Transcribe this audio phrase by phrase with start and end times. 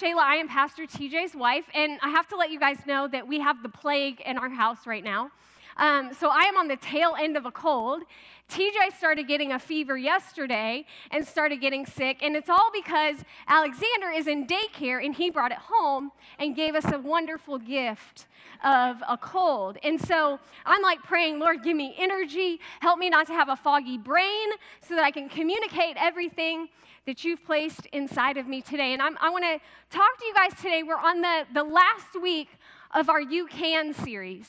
[0.00, 0.20] Shayla.
[0.20, 3.40] I am Pastor TJ's wife, and I have to let you guys know that we
[3.40, 5.30] have the plague in our house right now.
[5.76, 8.02] Um, so I am on the tail end of a cold.
[8.50, 13.16] TJ started getting a fever yesterday and started getting sick, and it's all because
[13.48, 18.26] Alexander is in daycare and he brought it home and gave us a wonderful gift
[18.62, 19.78] of a cold.
[19.82, 23.56] And so I'm like praying, Lord, give me energy, help me not to have a
[23.56, 24.50] foggy brain
[24.86, 26.68] so that I can communicate everything
[27.06, 28.92] that you've placed inside of me today.
[28.92, 29.58] And I'm, i want to
[29.90, 30.82] talk to you guys today.
[30.82, 32.48] We're on the, the last week
[32.94, 34.48] of our You Can series.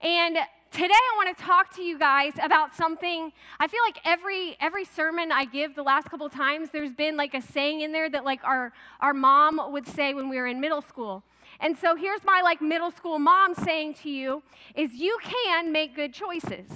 [0.00, 0.36] And
[0.70, 3.32] today I want to talk to you guys about something.
[3.58, 7.34] I feel like every every sermon I give the last couple times, there's been like
[7.34, 10.60] a saying in there that like our our mom would say when we were in
[10.60, 11.24] middle school.
[11.60, 14.40] And so here's my like middle school mom saying to you
[14.76, 16.66] is you can make good choices.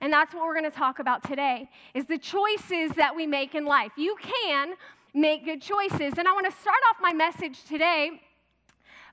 [0.00, 3.54] And that's what we're going to talk about today is the choices that we make
[3.54, 3.92] in life.
[3.96, 4.74] You can
[5.12, 6.18] make good choices.
[6.18, 8.20] And I want to start off my message today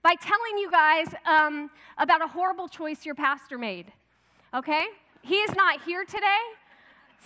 [0.04, 3.92] by telling you guys um, about a horrible choice your pastor made.
[4.54, 4.86] Okay?
[5.22, 6.40] He is not here today.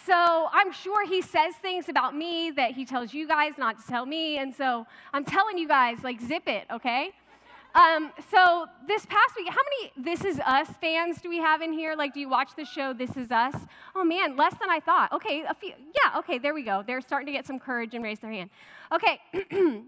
[0.05, 3.87] So I'm sure he says things about me that he tells you guys not to
[3.87, 4.37] tell me.
[4.37, 7.11] And so I'm telling you guys, like, zip it, okay?
[7.75, 11.73] Um, so this past week, how many This Is Us fans do we have in
[11.73, 11.93] here?
[11.97, 13.55] Like, do you watch the show This Is Us?
[13.95, 15.11] Oh man, less than I thought.
[15.11, 15.71] Okay, a few.
[15.71, 16.83] Yeah, okay, there we go.
[16.87, 18.49] They're starting to get some courage and raise their hand.
[18.93, 19.19] Okay,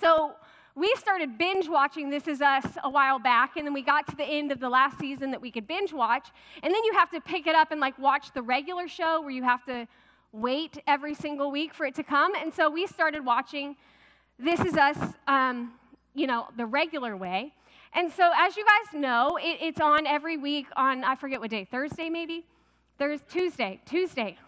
[0.00, 0.34] so
[0.78, 4.16] we started binge watching This Is Us a while back, and then we got to
[4.16, 6.28] the end of the last season that we could binge watch.
[6.62, 9.30] And then you have to pick it up and like watch the regular show where
[9.30, 9.88] you have to
[10.30, 12.32] wait every single week for it to come.
[12.36, 13.74] And so we started watching
[14.38, 15.72] This Is Us, um,
[16.14, 17.52] you know, the regular way.
[17.92, 21.50] And so, as you guys know, it, it's on every week on, I forget what
[21.50, 22.44] day, Thursday maybe?
[22.98, 24.38] There's Tuesday, Tuesday.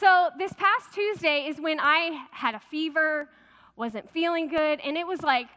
[0.00, 3.28] So, this past Tuesday is when I had a fever
[3.76, 5.48] wasn't feeling good, and it was like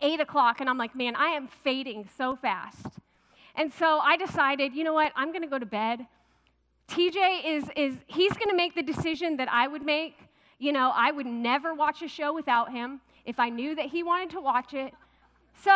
[0.00, 2.86] eight o'clock, and I'm like, man, I am fading so fast.
[3.54, 6.06] And so I decided, you know what, I'm gonna go to bed.
[6.88, 10.16] TJ is, is he's gonna make the decision that I would make.
[10.58, 14.02] You know, I would never watch a show without him if I knew that he
[14.02, 14.92] wanted to watch it.
[15.62, 15.70] So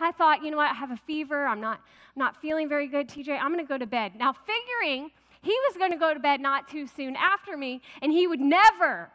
[0.00, 1.80] I thought, you know what, I have a fever, I'm not,
[2.16, 4.12] I'm not feeling very good, TJ, I'm gonna go to bed.
[4.16, 5.10] Now, figuring
[5.40, 9.10] he was gonna go to bed not too soon after me, and he would never,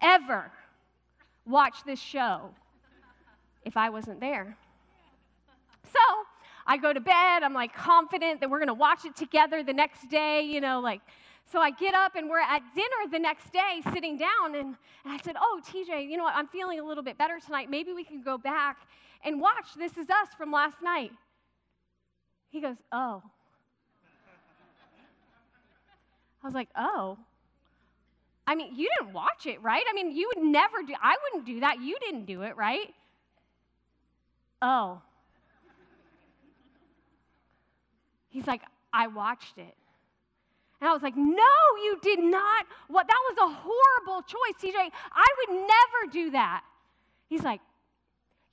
[0.00, 0.52] ever
[1.46, 2.50] watch this show
[3.64, 4.56] if I wasn't there.
[5.84, 6.00] So
[6.66, 10.08] I go to bed, I'm like confident that we're gonna watch it together the next
[10.10, 11.00] day, you know, like.
[11.52, 14.74] So I get up and we're at dinner the next day sitting down, and,
[15.04, 16.34] and I said, Oh, TJ, you know what?
[16.34, 17.70] I'm feeling a little bit better tonight.
[17.70, 18.78] Maybe we can go back
[19.24, 21.12] and watch This Is Us from last night.
[22.50, 23.22] He goes, Oh.
[26.42, 27.16] I was like, Oh.
[28.46, 29.82] I mean, you didn't watch it, right?
[29.90, 31.80] I mean, you would never do, I wouldn't do that.
[31.80, 32.94] You didn't do it, right?
[34.62, 35.00] Oh.
[38.28, 38.62] He's like,
[38.92, 39.74] I watched it.
[40.80, 42.66] And I was like, no, you did not.
[42.88, 44.76] What that was a horrible choice, TJ.
[44.76, 46.62] I would never do that.
[47.28, 47.60] He's like,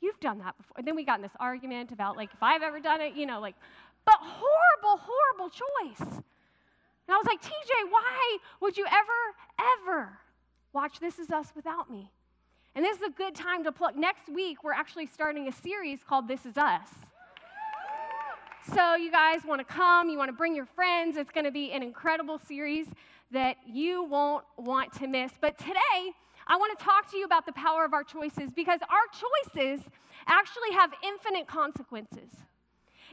[0.01, 0.75] you've done that before.
[0.77, 3.25] And then we got in this argument about like if I've ever done it, you
[3.25, 3.55] know, like,
[4.05, 6.21] but horrible, horrible choice.
[7.07, 10.19] And I was like, TJ, why would you ever, ever
[10.71, 12.11] watch This Is Us without me?
[12.75, 13.95] And this is a good time to plug.
[13.95, 16.89] Next week, we're actually starting a series called This Is Us.
[18.73, 21.17] So, you guys want to come, you want to bring your friends.
[21.17, 22.87] It's going to be an incredible series
[23.31, 25.33] that you won't want to miss.
[25.41, 26.13] But today,
[26.47, 29.85] I want to talk to you about the power of our choices because our choices
[30.27, 32.29] actually have infinite consequences.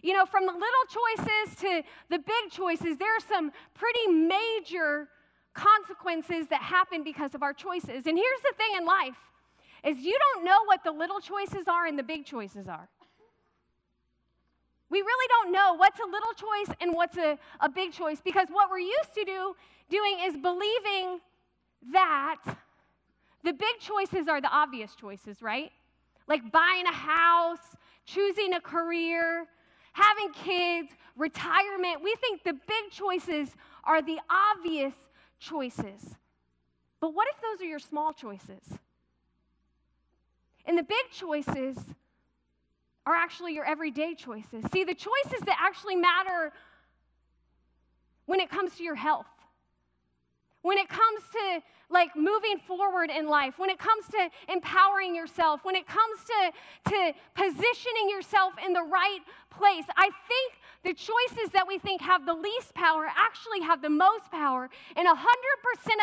[0.03, 5.09] You know, from the little choices to the big choices, there are some pretty major
[5.53, 8.07] consequences that happen because of our choices.
[8.07, 9.17] And here's the thing in life
[9.85, 12.89] is you don't know what the little choices are and the big choices are.
[14.91, 18.49] We really don't know what's a little choice and what's a, a big choice because
[18.51, 19.55] what we're used to do
[19.89, 21.21] doing is believing
[21.93, 22.39] that
[23.45, 25.71] the big choices are the obvious choices, right?
[26.27, 29.47] Like buying a house, choosing a career,
[29.93, 32.03] having kids, retirement.
[32.03, 33.55] We think the big choices
[33.85, 34.95] are the obvious
[35.39, 36.17] choices.
[37.01, 38.63] But what if those are your small choices?
[40.67, 41.79] And the big choices
[43.07, 44.65] are actually your everyday choices.
[44.73, 46.53] See, the choices that actually matter
[48.27, 49.27] when it comes to your health,
[50.63, 55.65] when it comes to like moving forward in life, when it comes to empowering yourself,
[55.65, 59.21] when it comes to, to positioning yourself in the right
[59.51, 60.53] place, I think
[60.83, 64.71] the choices that we think have the least power actually have the most power.
[64.97, 65.13] And 100%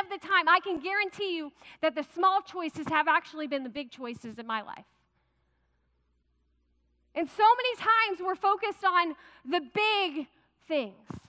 [0.04, 1.52] of the time, I can guarantee you
[1.82, 4.86] that the small choices have actually been the big choices in my life.
[7.16, 9.16] And so many times we're focused on
[9.50, 10.28] the big
[10.68, 11.27] things.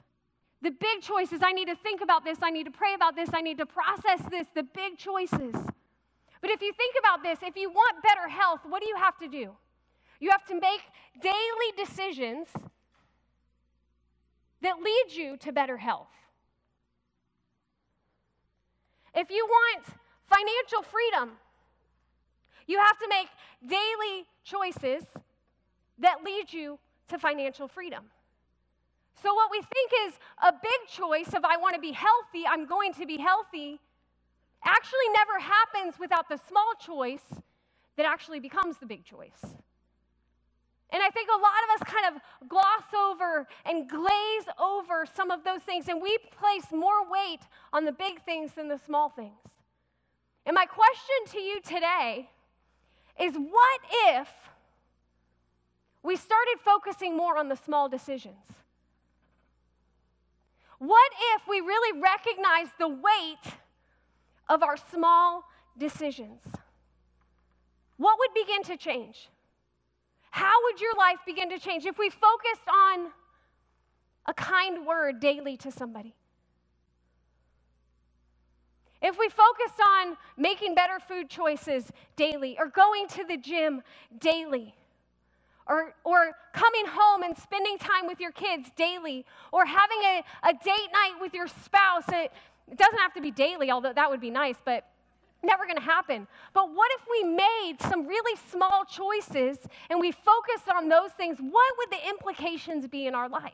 [0.63, 1.41] The big choices.
[1.43, 2.39] I need to think about this.
[2.43, 3.31] I need to pray about this.
[3.33, 4.47] I need to process this.
[4.55, 5.55] The big choices.
[6.41, 9.19] But if you think about this, if you want better health, what do you have
[9.19, 9.53] to do?
[10.21, 10.81] You have to make
[11.23, 12.49] daily decisions
[14.63, 16.09] that lead you to better health.
[19.15, 19.85] If you want
[20.27, 21.39] financial freedom,
[22.67, 23.29] you have to make
[23.67, 25.05] daily choices
[25.99, 26.79] that lead you
[27.09, 28.05] to financial freedom.
[29.23, 32.67] So, what we think is a big choice of I want to be healthy, I'm
[32.67, 33.81] going to be healthy,
[34.65, 37.25] actually never happens without the small choice
[37.97, 39.43] that actually becomes the big choice.
[40.91, 45.31] And I think a lot of us kind of gloss over and glaze over some
[45.31, 47.41] of those things, and we place more weight
[47.73, 49.39] on the big things than the small things.
[50.47, 52.31] And my question to you today
[53.21, 54.29] is what if
[56.03, 58.37] we started focusing more on the small decisions?
[60.79, 63.55] What if we really recognize the weight
[64.49, 65.45] of our small
[65.77, 66.41] decisions?
[67.97, 69.29] What would begin to change?
[70.31, 73.11] How would your life begin to change if we focused on
[74.27, 76.15] a kind word daily to somebody?
[79.01, 83.83] If we focused on making better food choices daily, or going to the gym
[84.21, 84.75] daily,
[85.69, 90.53] or, or coming home and spending time with your kids daily, or having a, a
[90.53, 92.33] date night with your spouse, it,
[92.71, 94.85] it doesn't have to be daily, although that would be nice, but
[95.43, 96.27] never going to happen.
[96.53, 99.59] But what if we made some really small choices
[99.91, 101.39] and we focused on those things?
[101.39, 103.53] What would the implications be in our life?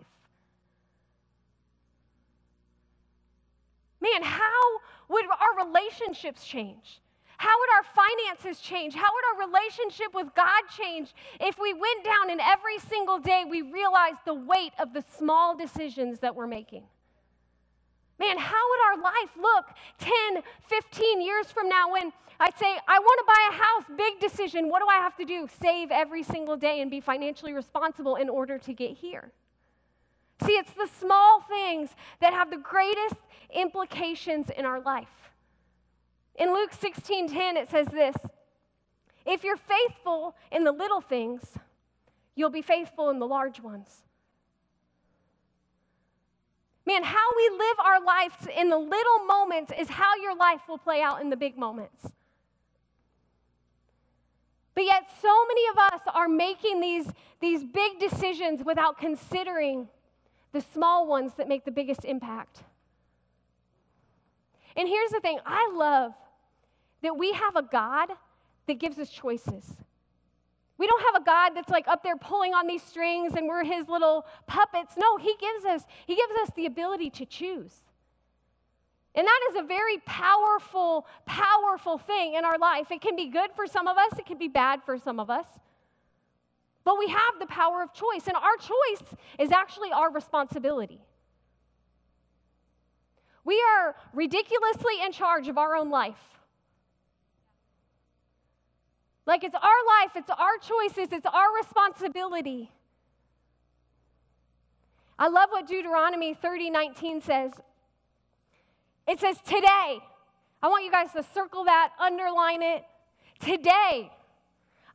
[4.00, 7.00] Man, how would our relationships change?
[7.44, 8.94] How would our finances change?
[8.94, 13.44] How would our relationship with God change if we went down and every single day
[13.46, 16.85] we realized the weight of the small decisions that we're making?
[18.19, 19.67] Man, how would our life look
[19.99, 24.20] 10, 15 years from now when I say, I want to buy a house, big
[24.20, 24.70] decision.
[24.70, 25.47] What do I have to do?
[25.61, 29.31] Save every single day and be financially responsible in order to get here.
[30.47, 31.90] See, it's the small things
[32.23, 33.20] that have the greatest
[33.55, 35.24] implications in our life.
[36.36, 38.16] In Luke 16:10 it says this,
[39.25, 41.42] if you're faithful in the little things,
[42.34, 44.02] you'll be faithful in the large ones.
[46.86, 50.76] Man, how we live our lives in the little moments is how your life will
[50.76, 52.12] play out in the big moments.
[54.75, 57.06] But yet, so many of us are making these,
[57.40, 59.88] these big decisions without considering
[60.52, 62.64] the small ones that make the biggest impact.
[64.76, 66.12] And here's the thing I love
[67.04, 68.08] that we have a God
[68.66, 69.76] that gives us choices.
[70.78, 73.62] We don't have a God that's like up there pulling on these strings and we're
[73.62, 74.94] his little puppets.
[74.96, 77.72] No, he gives us he gives us the ability to choose.
[79.14, 82.90] And that is a very powerful powerful thing in our life.
[82.90, 85.28] It can be good for some of us, it can be bad for some of
[85.28, 85.46] us.
[86.84, 91.00] But we have the power of choice and our choice is actually our responsibility.
[93.44, 96.34] We are ridiculously in charge of our own life.
[99.26, 102.71] Like it's our life, it's our choices, it's our responsibility.
[105.19, 107.52] I love what Deuteronomy 30 19 says.
[109.07, 110.00] It says, Today,
[110.62, 112.85] I want you guys to circle that, underline it.
[113.40, 114.11] Today,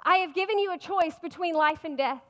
[0.01, 2.23] I have given you a choice between life and death,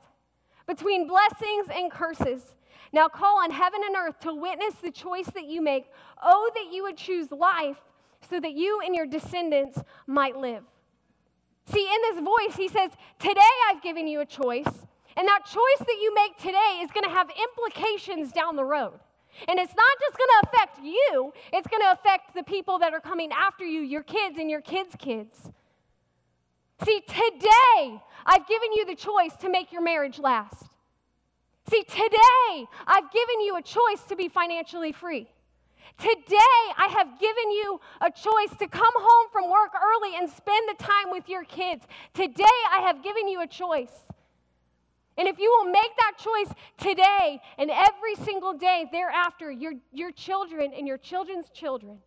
[0.66, 2.54] between blessings and curses.
[2.92, 5.86] Now call on heaven and earth to witness the choice that you make.
[6.22, 7.78] Oh, that you would choose life
[8.28, 10.64] so that you and your descendants might live.
[11.72, 14.66] See, in this voice, he says, Today I've given you a choice,
[15.16, 18.98] and that choice that you make today is going to have implications down the road.
[19.46, 22.92] And it's not just going to affect you, it's going to affect the people that
[22.92, 25.50] are coming after you, your kids and your kids' kids.
[26.84, 30.64] See, today I've given you the choice to make your marriage last.
[31.70, 35.28] See, today I've given you a choice to be financially free.
[36.00, 40.68] Today, I have given you a choice to come home from work early and spend
[40.68, 41.84] the time with your kids.
[42.14, 43.92] Today, I have given you a choice.
[45.16, 50.12] And if you will make that choice today and every single day thereafter, your, your
[50.12, 51.98] children and your children's children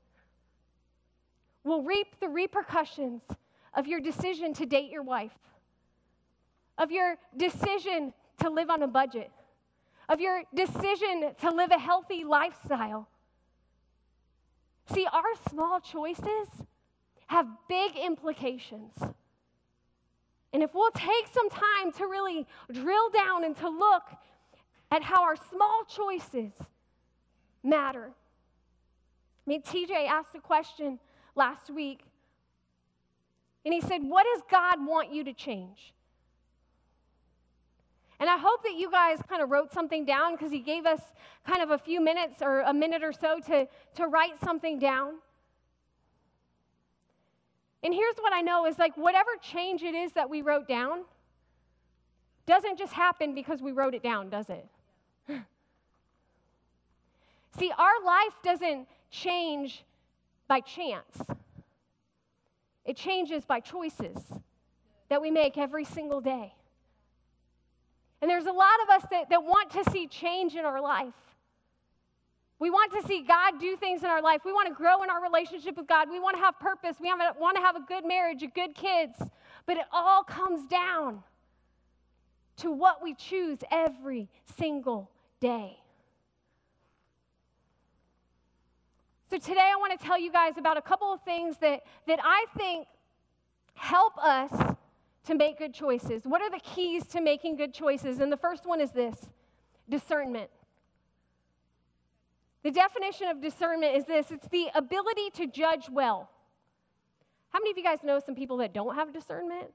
[1.63, 3.21] will reap the repercussions
[3.73, 5.37] of your decision to date your wife,
[6.77, 9.31] of your decision to live on a budget
[10.09, 13.07] of your decision to live a healthy lifestyle.
[14.93, 16.47] See, our small choices
[17.33, 18.93] have big implications.
[20.53, 24.03] And if we'll take some time to really drill down and to look
[24.91, 26.51] at how our small choices
[27.63, 28.11] matter.
[28.11, 30.99] I mean, TJ asked a question
[31.35, 32.01] last week,
[33.65, 35.93] and he said, What does God want you to change?
[38.19, 41.01] And I hope that you guys kind of wrote something down because he gave us
[41.47, 45.15] kind of a few minutes or a minute or so to, to write something down.
[47.83, 51.01] And here's what I know is like whatever change it is that we wrote down
[52.45, 54.65] doesn't just happen because we wrote it down, does it?
[57.59, 59.83] See, our life doesn't change
[60.47, 61.21] by chance.
[62.85, 64.17] It changes by choices
[65.09, 66.53] that we make every single day.
[68.21, 71.13] And there's a lot of us that, that want to see change in our life.
[72.63, 74.43] We want to see God do things in our life.
[74.45, 76.09] We want to grow in our relationship with God.
[76.09, 76.95] We want to have purpose.
[76.97, 79.17] We want to have a good marriage, a good kids.
[79.65, 81.23] But it all comes down
[82.59, 85.77] to what we choose every single day.
[89.29, 92.19] So today I want to tell you guys about a couple of things that, that
[92.23, 92.87] I think
[93.73, 94.77] help us
[95.25, 96.21] to make good choices.
[96.23, 98.21] What are the keys to making good choices?
[98.21, 99.17] And the first one is this
[99.89, 100.49] discernment.
[102.63, 106.29] The definition of discernment is this it's the ability to judge well.
[107.49, 109.67] How many of you guys know some people that don't have discernment?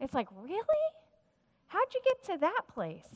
[0.00, 0.82] It's like, really?
[1.68, 3.08] How'd you get to that place?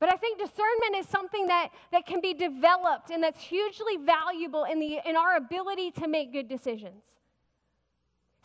[0.00, 4.64] But I think discernment is something that, that can be developed and that's hugely valuable
[4.64, 7.02] in, the, in our ability to make good decisions.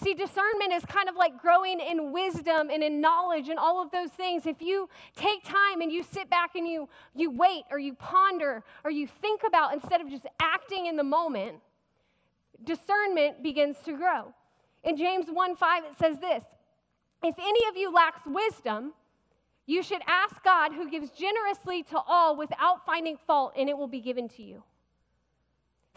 [0.04, 3.92] See, discernment is kind of like growing in wisdom and in knowledge and all of
[3.92, 4.46] those things.
[4.46, 8.64] If you take time and you sit back and you, you wait or you ponder
[8.84, 11.56] or you think about instead of just acting in the moment,
[12.66, 14.34] discernment begins to grow.
[14.84, 16.44] In James 1 5, it says this
[17.24, 18.92] If any of you lacks wisdom,
[19.66, 23.88] you should ask God, who gives generously to all without finding fault, and it will
[23.88, 24.62] be given to you.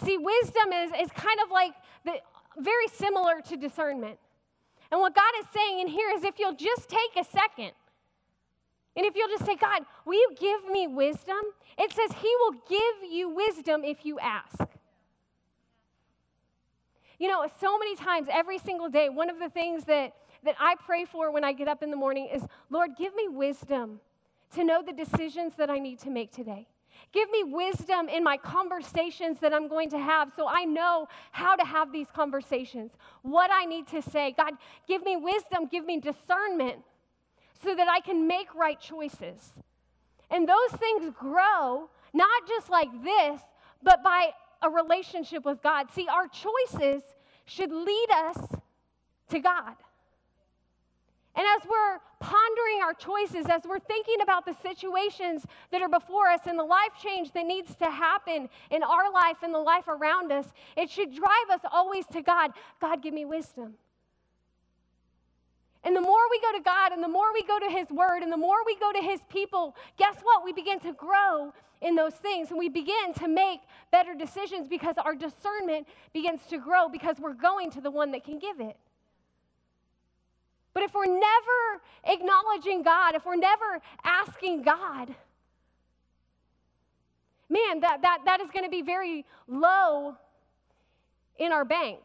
[0.04, 1.72] See, wisdom is, is kind of like
[2.04, 2.12] the,
[2.60, 4.18] very similar to discernment.
[4.90, 7.72] And what God is saying in here is if you'll just take a second,
[8.96, 11.38] and if you'll just say, God, will you give me wisdom?
[11.78, 14.58] It says He will give you wisdom if you ask.
[17.18, 20.74] You know, so many times, every single day, one of the things that, that I
[20.84, 24.00] pray for when I get up in the morning is, Lord, give me wisdom
[24.54, 26.66] to know the decisions that I need to make today.
[27.12, 31.56] Give me wisdom in my conversations that I'm going to have so I know how
[31.56, 34.34] to have these conversations, what I need to say.
[34.36, 34.54] God,
[34.86, 36.82] give me wisdom, give me discernment
[37.62, 39.52] so that I can make right choices.
[40.30, 43.40] And those things grow not just like this,
[43.82, 44.30] but by
[44.62, 45.90] a relationship with God.
[45.92, 47.02] See, our choices
[47.44, 48.36] should lead us
[49.30, 49.74] to God.
[51.38, 56.26] And as we're pondering our choices, as we're thinking about the situations that are before
[56.26, 59.86] us and the life change that needs to happen in our life and the life
[59.86, 62.50] around us, it should drive us always to God.
[62.80, 63.74] God, give me wisdom.
[65.84, 68.24] And the more we go to God and the more we go to His Word
[68.24, 70.44] and the more we go to His people, guess what?
[70.44, 73.60] We begin to grow in those things and we begin to make
[73.92, 78.24] better decisions because our discernment begins to grow because we're going to the one that
[78.24, 78.76] can give it.
[80.78, 85.12] But if we're never acknowledging God, if we're never asking God,
[87.48, 90.14] man, that, that, that is going to be very low
[91.36, 91.98] in our bank.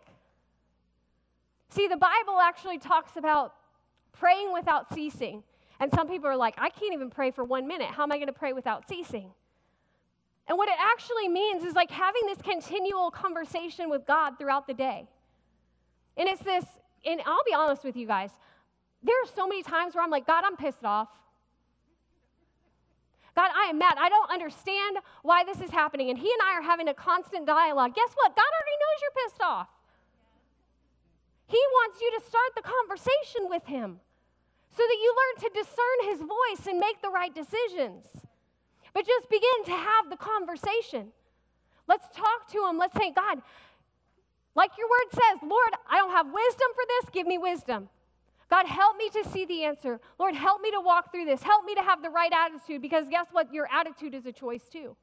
[1.69, 3.53] See, the Bible actually talks about
[4.11, 5.43] praying without ceasing.
[5.79, 7.89] And some people are like, I can't even pray for one minute.
[7.89, 9.29] How am I going to pray without ceasing?
[10.47, 14.73] And what it actually means is like having this continual conversation with God throughout the
[14.73, 15.07] day.
[16.17, 16.65] And it's this,
[17.05, 18.31] and I'll be honest with you guys,
[19.03, 21.09] there are so many times where I'm like, God, I'm pissed off.
[23.35, 23.95] God, I am mad.
[23.97, 26.09] I don't understand why this is happening.
[26.09, 27.95] And He and I are having a constant dialogue.
[27.95, 28.35] Guess what?
[28.35, 29.67] God already knows you're pissed off.
[31.47, 33.99] He wants you to start the conversation with Him
[34.71, 38.05] so that you learn to discern His voice and make the right decisions.
[38.93, 41.07] But just begin to have the conversation.
[41.87, 42.77] Let's talk to Him.
[42.77, 43.41] Let's say, God,
[44.55, 47.09] like your word says, Lord, I don't have wisdom for this.
[47.11, 47.89] Give me wisdom.
[48.53, 49.99] God, help me to see the answer.
[50.19, 51.41] Lord, help me to walk through this.
[51.41, 53.51] Help me to have the right attitude because guess what?
[53.51, 54.95] Your attitude is a choice too.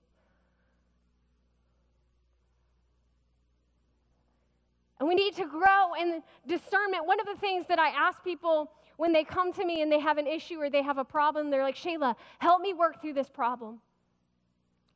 [5.01, 7.07] And we need to grow in discernment.
[7.07, 9.99] One of the things that I ask people when they come to me and they
[9.99, 13.15] have an issue or they have a problem, they're like, Shayla, help me work through
[13.15, 13.81] this problem.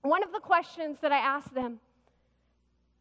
[0.03, 1.81] One of the questions that I ask them,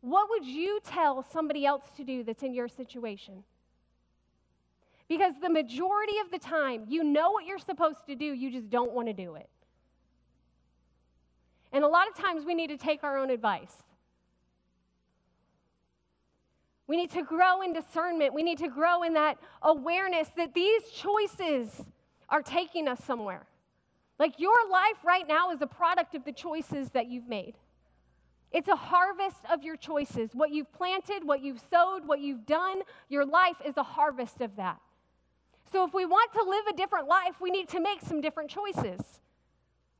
[0.01, 3.43] what would you tell somebody else to do that's in your situation?
[5.09, 8.69] Because the majority of the time, you know what you're supposed to do, you just
[8.69, 9.49] don't want to do it.
[11.71, 13.73] And a lot of times, we need to take our own advice.
[16.87, 18.33] We need to grow in discernment.
[18.33, 21.69] We need to grow in that awareness that these choices
[22.29, 23.45] are taking us somewhere.
[24.19, 27.55] Like your life right now is a product of the choices that you've made.
[28.51, 30.29] It's a harvest of your choices.
[30.33, 34.55] What you've planted, what you've sowed, what you've done, your life is a harvest of
[34.57, 34.79] that.
[35.73, 38.51] So if we want to live a different life, we need to make some different
[38.51, 39.01] choices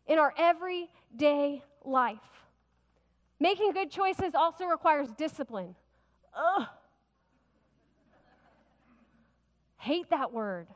[0.06, 2.20] in our everyday life.
[3.40, 5.74] Making good choices also requires discipline.
[6.36, 6.68] Ugh.
[9.78, 10.68] Hate that word.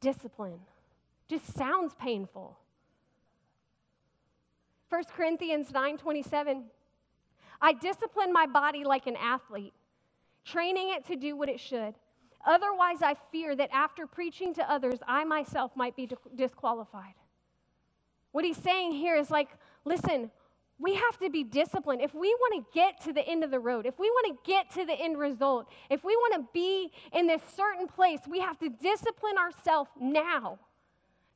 [0.00, 0.60] Discipline.
[1.26, 2.56] Just sounds painful.
[4.88, 6.62] 1 Corinthians 9:27
[7.60, 9.74] I discipline my body like an athlete,
[10.44, 11.96] training it to do what it should.
[12.46, 17.14] Otherwise, I fear that after preaching to others, I myself might be disqualified.
[18.32, 19.48] What he's saying here is like,
[19.84, 20.30] listen,
[20.78, 22.02] we have to be disciplined.
[22.02, 24.50] If we want to get to the end of the road, if we want to
[24.50, 28.40] get to the end result, if we want to be in this certain place, we
[28.40, 30.58] have to discipline ourselves now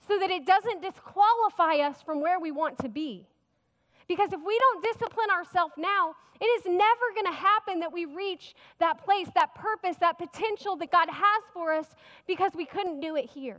[0.06, 3.26] so that it doesn't disqualify us from where we want to be.
[4.08, 8.06] Because if we don't discipline ourselves now, it is never going to happen that we
[8.06, 11.86] reach that place, that purpose, that potential that God has for us
[12.26, 13.58] because we couldn't do it here.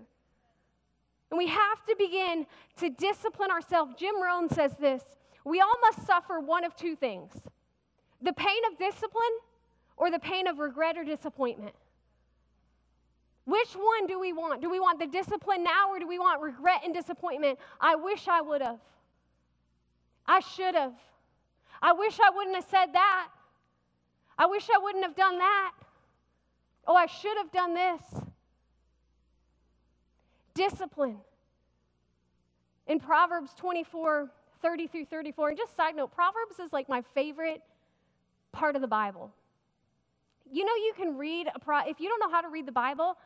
[1.30, 3.94] And we have to begin to discipline ourselves.
[3.98, 5.04] Jim Rohn says this
[5.46, 7.32] we all must suffer one of two things
[8.22, 9.24] the pain of discipline
[9.98, 11.76] or the pain of regret or disappointment.
[13.46, 14.62] Which one do we want?
[14.62, 17.58] Do we want the discipline now or do we want regret and disappointment?
[17.80, 18.80] I wish I would have.
[20.30, 20.94] I should have.
[21.82, 23.30] I wish I wouldn't have said that.
[24.38, 25.72] I wish I wouldn't have done that.
[26.86, 28.02] Oh, I should have done this.
[30.54, 31.18] Discipline.
[32.86, 34.30] In Proverbs 24,
[34.62, 35.50] 30 through 34.
[35.50, 37.64] And just side note, Proverbs is like my favorite
[38.52, 39.32] part of the Bible.
[40.52, 42.72] You know, you can read a pro, if you don't know how to read the
[42.72, 43.18] Bible,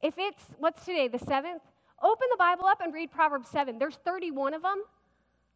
[0.00, 1.62] if it's, what's today, the seventh?
[2.02, 3.78] Open the Bible up and read Proverbs 7.
[3.78, 4.82] There's 31 of them.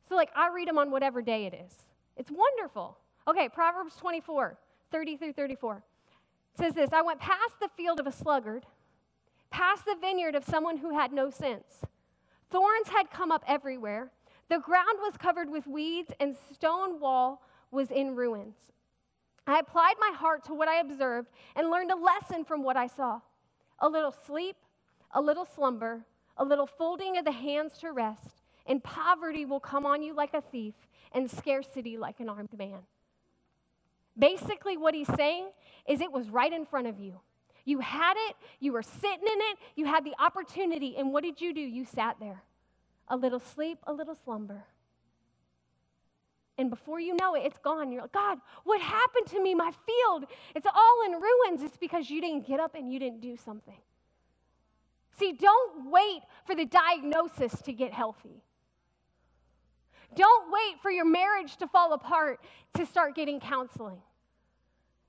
[0.09, 1.73] So, like, I read them on whatever day it is.
[2.17, 2.97] It's wonderful.
[3.29, 4.59] Okay, Proverbs 24,
[4.91, 5.77] 30 through 34.
[5.77, 8.67] It says this I went past the field of a sluggard,
[9.51, 11.83] past the vineyard of someone who had no sense.
[12.51, 14.11] Thorns had come up everywhere
[14.53, 18.55] the ground was covered with weeds, and stone wall was in ruins.
[19.47, 22.87] I applied my heart to what I observed and learned a lesson from what I
[22.87, 23.21] saw.
[23.79, 24.57] A little sleep,
[25.13, 26.05] a little slumber,
[26.37, 30.35] a little folding of the hands to rest, and poverty will come on you like
[30.35, 30.75] a thief,
[31.13, 32.81] and scarcity like an armed man.
[34.19, 35.49] Basically, what he's saying
[35.89, 37.21] is it was right in front of you.
[37.65, 41.41] You had it, you were sitting in it, you had the opportunity, and what did
[41.41, 41.61] you do?
[41.61, 42.43] You sat there
[43.09, 44.65] a little sleep, a little slumber.
[46.59, 47.93] And before you know it, it's gone.
[47.93, 49.55] You're like, God, what happened to me?
[49.55, 51.63] My field, it's all in ruins.
[51.63, 53.77] It's because you didn't get up and you didn't do something.
[55.19, 58.43] See, don't wait for the diagnosis to get healthy.
[60.15, 62.41] Don't wait for your marriage to fall apart
[62.75, 63.99] to start getting counseling.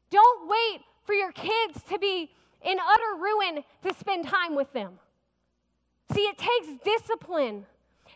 [0.09, 2.31] Don't wait for your kids to be
[2.63, 4.93] in utter ruin to spend time with them.
[6.13, 7.65] See, it takes discipline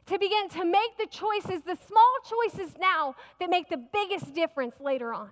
[0.06, 4.76] to begin to make the choices, the small choices now that make the biggest difference
[4.80, 5.30] later on.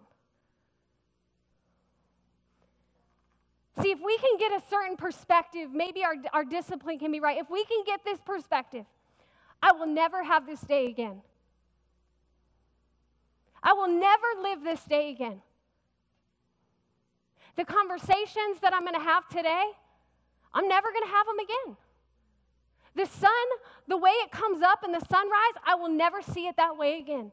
[3.81, 7.37] See, if we can get a certain perspective, maybe our, our discipline can be right.
[7.37, 8.85] If we can get this perspective,
[9.61, 11.21] I will never have this day again.
[13.65, 15.41] I will never live this day again.
[17.56, 19.63] The conversations that I'm going to have today,
[20.54, 21.78] I'm never going to have them again.
[22.95, 23.32] The sun,
[23.88, 26.99] the way it comes up in the sunrise, I will never see it that way
[26.99, 27.32] again.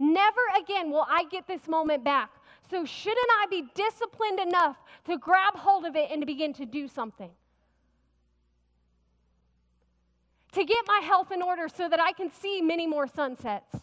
[0.00, 2.30] Never again will I get this moment back.
[2.68, 6.66] So, shouldn't I be disciplined enough to grab hold of it and to begin to
[6.66, 7.30] do something?
[10.52, 13.76] To get my health in order so that I can see many more sunsets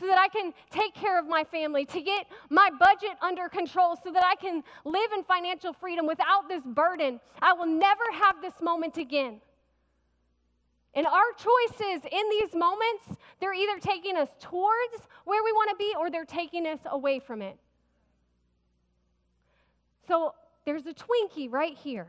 [0.00, 3.96] so that I can take care of my family, to get my budget under control,
[4.02, 7.20] so that I can live in financial freedom without this burden.
[7.42, 9.40] I will never have this moment again.
[10.94, 13.04] And our choices in these moments,
[13.40, 17.20] they're either taking us towards where we want to be or they're taking us away
[17.20, 17.56] from it.
[20.08, 20.34] So
[20.64, 22.08] there's a Twinkie right here.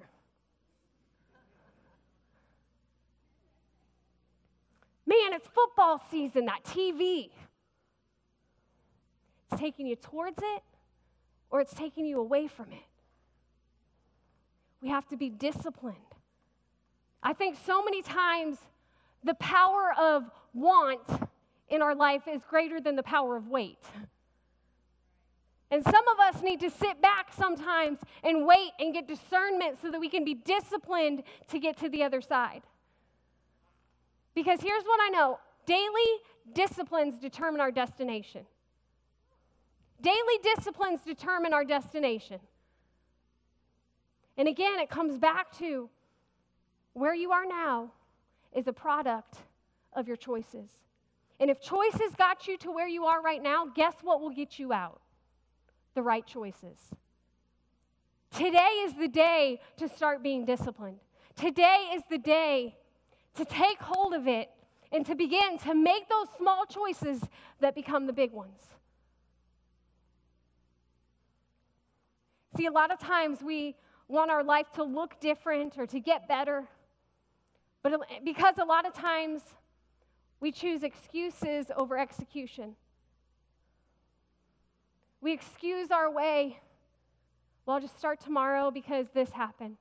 [5.06, 7.30] Man, it's football season, that TV.
[9.52, 10.64] It's taking you towards it
[11.50, 12.80] or it's taking you away from it.
[14.82, 15.98] We have to be disciplined.
[17.22, 18.58] I think so many times
[19.24, 21.02] the power of want
[21.70, 23.78] in our life is greater than the power of wait.
[25.70, 29.90] And some of us need to sit back sometimes and wait and get discernment so
[29.92, 32.64] that we can be disciplined to get to the other side.
[34.34, 36.02] Because here's what I know daily
[36.54, 38.46] disciplines determine our destination.
[40.02, 42.40] Daily disciplines determine our destination.
[44.38, 45.90] And again, it comes back to
[46.94, 47.92] where you are now
[48.54, 49.38] is a product
[49.94, 50.70] of your choices.
[51.40, 54.60] And if choices got you to where you are right now, guess what will get
[54.60, 55.02] you out?
[55.96, 56.78] The right choices.
[58.36, 61.00] Today is the day to start being disciplined.
[61.36, 62.76] Today is the day
[63.36, 64.50] to take hold of it
[64.92, 67.22] and to begin to make those small choices
[67.60, 68.60] that become the big ones.
[72.56, 73.76] See, a lot of times we
[74.08, 76.66] want our life to look different or to get better,
[77.82, 77.94] but
[78.26, 79.42] because a lot of times
[80.40, 82.76] we choose excuses over execution.
[85.22, 86.60] We excuse our way.
[87.66, 89.78] Well, I'll just start tomorrow because this happened.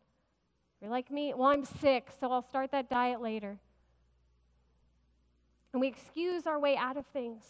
[0.81, 1.35] You're like me?
[1.35, 3.59] Well, I'm sick, so I'll start that diet later.
[5.73, 7.43] And we excuse our way out of things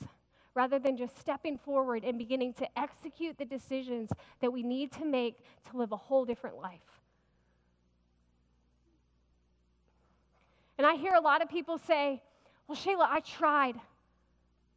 [0.60, 4.10] rather than just stepping forward and beginning to execute the decisions
[4.42, 5.38] that we need to make
[5.70, 7.00] to live a whole different life.
[10.76, 12.20] And I hear a lot of people say,
[12.68, 13.76] Well, Shayla, I tried.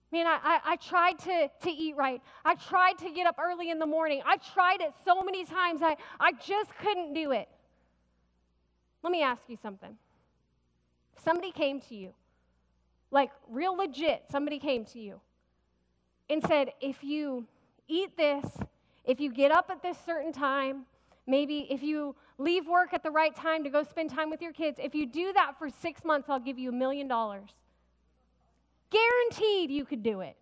[0.09, 2.21] Man, I, I, I, tried to, to eat right.
[2.45, 4.21] I tried to get up early in the morning.
[4.25, 5.81] I tried it so many times.
[5.81, 7.49] I, I just couldn't do it.
[9.01, 9.97] Let me ask you something.
[11.25, 12.13] Somebody came to you,
[13.11, 15.19] like real legit, somebody came to you
[16.29, 17.45] and said, if you
[17.87, 18.45] eat this,
[19.05, 20.85] if you get up at this certain time,
[21.27, 24.53] maybe if you leave work at the right time to go spend time with your
[24.53, 27.49] kids, if you do that for six months, I'll give you a million dollars.
[28.89, 30.35] Guaranteed you could do it.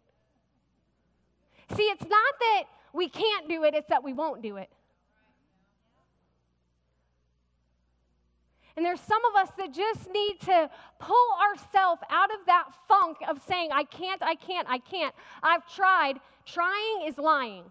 [1.76, 2.64] See, it's not that
[2.94, 4.70] we can't do it, it's that we won't do it.
[8.76, 13.18] And there's some of us that just need to pull ourselves out of that funk
[13.32, 15.16] of saying, I can't, I can't, I can't.
[15.42, 16.20] I've tried.
[16.46, 17.64] Trying is lying,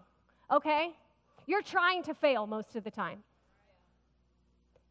[0.51, 0.91] okay?
[1.45, 3.19] You're trying to fail most of the time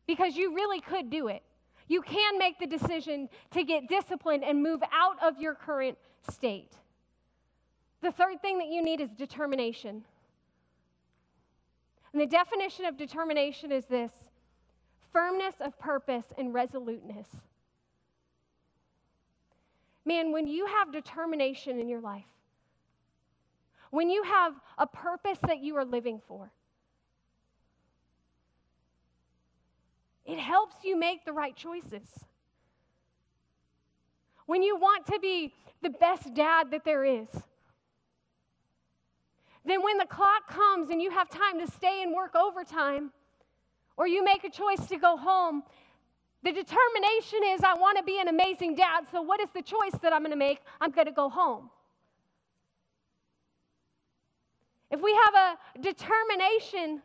[0.07, 1.43] because you really could do it.
[1.89, 5.99] You can make the decision to get disciplined and move out of your current
[6.31, 6.73] state.
[8.03, 10.05] The third thing that you need is determination.
[12.13, 14.13] And the definition of determination is this
[15.13, 17.27] firmness of purpose and resoluteness.
[20.05, 22.25] Man, when you have determination in your life,
[23.91, 26.51] when you have a purpose that you are living for,
[30.25, 32.09] it helps you make the right choices.
[34.47, 37.29] When you want to be the best dad that there is,
[39.65, 43.13] then when the clock comes and you have time to stay and work overtime,
[43.97, 45.63] or you make a choice to go home,
[46.43, 49.93] the determination is I want to be an amazing dad, so what is the choice
[50.03, 50.61] that I'm going to make?
[50.81, 51.71] I'm going to go home.
[54.91, 57.03] If we have a determination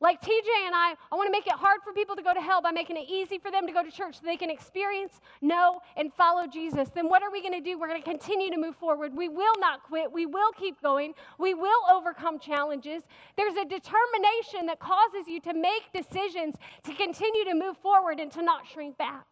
[0.00, 2.40] like TJ and I, I want to make it hard for people to go to
[2.40, 5.20] hell by making it easy for them to go to church so they can experience,
[5.42, 6.88] know, and follow Jesus.
[6.94, 7.78] Then what are we going to do?
[7.78, 9.14] We're going to continue to move forward.
[9.14, 10.10] We will not quit.
[10.10, 11.12] We will keep going.
[11.38, 13.02] We will overcome challenges.
[13.36, 18.32] There's a determination that causes you to make decisions to continue to move forward and
[18.32, 19.26] to not shrink back.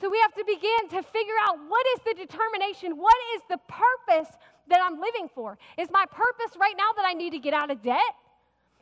[0.00, 2.98] So we have to begin to figure out what is the determination?
[2.98, 4.34] What is the purpose
[4.68, 5.56] that I'm living for?
[5.78, 8.02] Is my purpose right now that I need to get out of debt?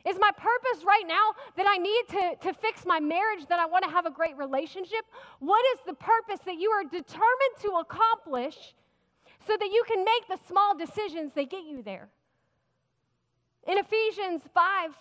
[0.07, 3.65] Is my purpose right now that I need to, to fix my marriage, that I
[3.65, 5.03] want to have a great relationship?
[5.39, 8.75] What is the purpose that you are determined to accomplish
[9.47, 12.09] so that you can make the small decisions that get you there?
[13.67, 14.91] In Ephesians 5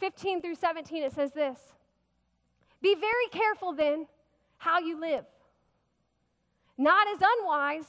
[0.00, 1.58] 15 through 17, it says this
[2.82, 4.06] Be very careful then
[4.58, 5.24] how you live,
[6.76, 7.86] not as unwise,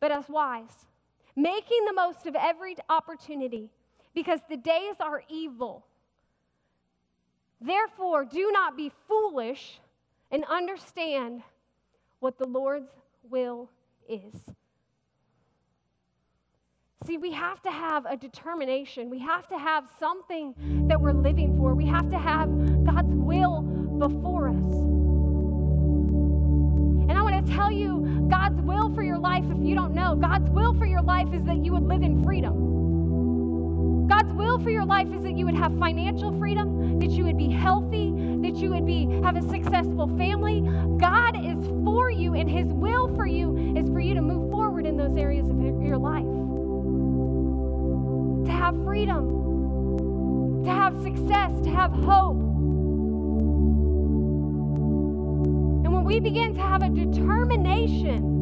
[0.00, 0.86] but as wise,
[1.34, 3.70] making the most of every opportunity,
[4.14, 5.84] because the days are evil.
[7.60, 9.80] Therefore, do not be foolish
[10.30, 11.42] and understand
[12.20, 12.90] what the Lord's
[13.30, 13.70] will
[14.08, 14.34] is.
[17.06, 19.10] See, we have to have a determination.
[19.10, 20.54] We have to have something
[20.88, 21.74] that we're living for.
[21.74, 22.48] We have to have
[22.84, 23.60] God's will
[23.98, 24.74] before us.
[27.06, 30.14] And I want to tell you God's will for your life, if you don't know,
[30.14, 32.73] God's will for your life is that you would live in freedom.
[34.06, 37.38] God's will for your life is that you would have financial freedom, that you would
[37.38, 38.12] be healthy,
[38.42, 40.60] that you would be have a successful family.
[40.98, 44.86] God is for you and his will for you is for you to move forward
[44.86, 46.24] in those areas of your life
[48.44, 52.36] to have freedom, to have success, to have hope.
[55.84, 58.32] And when we begin to have a determination,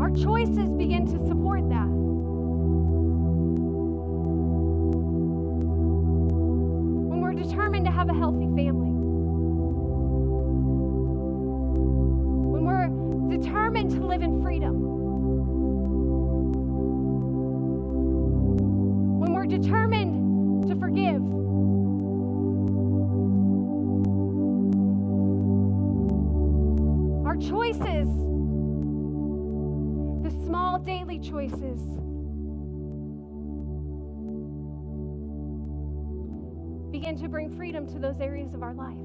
[0.00, 1.41] our choices begin to support
[27.26, 28.08] Our choices,
[30.22, 31.80] the small daily choices,
[36.92, 38.96] begin to bring freedom to those areas of our life.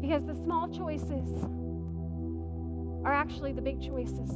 [0.00, 1.28] Because the small choices
[3.04, 4.30] are actually the big choices.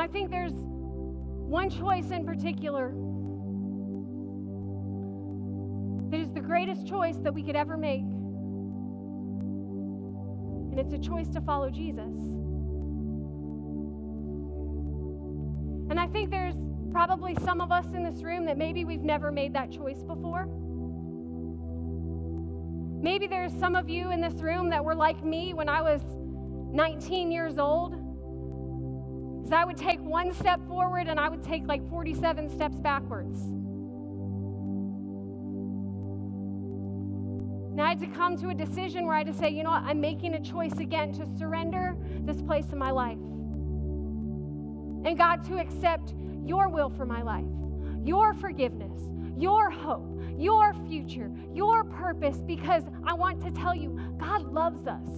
[0.00, 2.94] And I think there's one choice in particular
[6.10, 8.00] that is the greatest choice that we could ever make.
[10.70, 12.16] And it's a choice to follow Jesus.
[15.90, 16.56] And I think there's
[16.90, 20.48] probably some of us in this room that maybe we've never made that choice before.
[23.02, 26.00] Maybe there's some of you in this room that were like me when I was
[26.72, 28.09] 19 years old
[29.44, 33.38] is I would take one step forward and I would take like 47 steps backwards.
[37.70, 39.70] And I had to come to a decision where I had to say, you know
[39.70, 43.18] what, I'm making a choice again to surrender this place in my life.
[45.02, 47.46] And God, to accept your will for my life,
[48.04, 49.00] your forgiveness,
[49.36, 55.08] your hope, your future, your purpose, because I want to tell you, God loves us.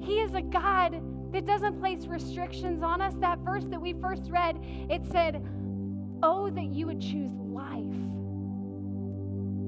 [0.00, 1.02] He is a God
[1.34, 3.14] that doesn't place restrictions on us.
[3.16, 4.56] That verse that we first read,
[4.88, 5.44] it said,
[6.22, 7.84] Oh, that you would choose life.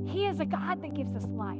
[0.09, 1.59] He is a God that gives us life.